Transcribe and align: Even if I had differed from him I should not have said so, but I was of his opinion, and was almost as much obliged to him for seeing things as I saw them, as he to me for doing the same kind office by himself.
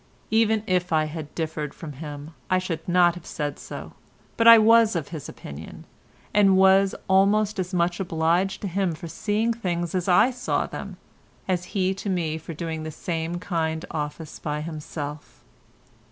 Even 0.31 0.63
if 0.65 0.91
I 0.91 1.05
had 1.05 1.35
differed 1.35 1.75
from 1.75 1.93
him 1.93 2.33
I 2.49 2.57
should 2.57 2.87
not 2.89 3.13
have 3.13 3.27
said 3.27 3.59
so, 3.59 3.93
but 4.35 4.47
I 4.47 4.57
was 4.57 4.95
of 4.95 5.09
his 5.09 5.29
opinion, 5.29 5.85
and 6.33 6.57
was 6.57 6.95
almost 7.07 7.59
as 7.59 7.71
much 7.71 7.99
obliged 7.99 8.61
to 8.63 8.67
him 8.67 8.93
for 8.95 9.07
seeing 9.07 9.53
things 9.53 9.93
as 9.93 10.07
I 10.07 10.31
saw 10.31 10.65
them, 10.65 10.97
as 11.47 11.65
he 11.77 11.93
to 11.93 12.09
me 12.09 12.39
for 12.39 12.55
doing 12.55 12.81
the 12.81 12.89
same 12.89 13.37
kind 13.37 13.85
office 13.91 14.39
by 14.39 14.61
himself. 14.61 15.43